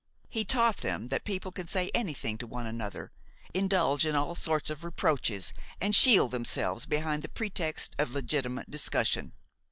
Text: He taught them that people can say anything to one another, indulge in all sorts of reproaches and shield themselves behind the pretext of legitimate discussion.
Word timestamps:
He 0.29 0.43
taught 0.45 0.77
them 0.77 1.09
that 1.09 1.25
people 1.25 1.51
can 1.51 1.67
say 1.67 1.91
anything 1.93 2.35
to 2.39 2.47
one 2.47 2.65
another, 2.65 3.11
indulge 3.53 4.03
in 4.03 4.15
all 4.15 4.33
sorts 4.33 4.71
of 4.71 4.83
reproaches 4.83 5.53
and 5.79 5.93
shield 5.95 6.31
themselves 6.31 6.87
behind 6.87 7.21
the 7.21 7.29
pretext 7.29 7.95
of 7.99 8.09
legitimate 8.11 8.71
discussion. 8.71 9.33